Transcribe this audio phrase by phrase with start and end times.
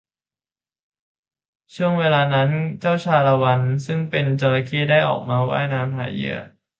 [1.75, 6.37] ช่วงเวลานั้นเจ้าชาละวัน ซึ่งเป็นจระเข้ได้ออกมาว่ายน้ำหาเหยื่อ